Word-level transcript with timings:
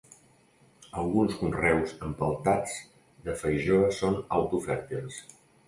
Alguns 1.01 1.35
conreus 1.41 1.93
empeltats 2.09 2.75
de 3.29 3.37
feijoa 3.45 3.95
són 4.01 4.21
auto-fèrtils. 4.41 5.25